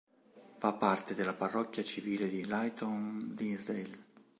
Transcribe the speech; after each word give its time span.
Fa 0.57 0.73
parte 0.73 1.13
della 1.13 1.35
parrocchia 1.35 1.83
civile 1.83 2.27
di 2.27 2.43
Leighton-Linslade. 2.43 4.05